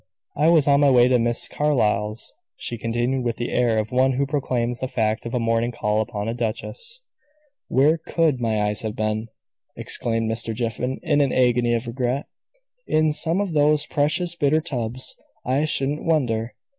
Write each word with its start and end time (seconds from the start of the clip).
I 0.35 0.47
was 0.47 0.67
on 0.67 0.79
my 0.79 0.89
way 0.89 1.07
to 1.09 1.19
Miss 1.19 1.47
Carlyle's," 1.47 2.33
she 2.57 2.75
continued, 2.79 3.23
with 3.23 3.35
the 3.37 3.51
air 3.51 3.77
of 3.77 3.91
one 3.91 4.13
who 4.13 4.25
proclaims 4.25 4.79
the 4.79 4.87
fact 4.87 5.27
of 5.27 5.35
a 5.35 5.39
morning 5.39 5.69
call 5.71 6.01
upon 6.01 6.27
a 6.27 6.33
duchess. 6.33 7.01
"Where 7.67 7.99
could 7.99 8.41
my 8.41 8.61
eyes 8.63 8.81
have 8.81 8.95
been?" 8.95 9.27
exclaimed 9.77 10.27
Mr. 10.27 10.55
Jiffin, 10.55 10.99
in 11.03 11.21
an 11.21 11.31
agony 11.31 11.75
of 11.75 11.85
regret. 11.85 12.25
"In 12.87 13.11
some 13.11 13.39
of 13.39 13.53
those 13.53 13.85
precious 13.85 14.33
butter 14.35 14.59
tubs, 14.59 15.15
I 15.45 15.65
shouldn't 15.65 16.03
wonder! 16.03 16.55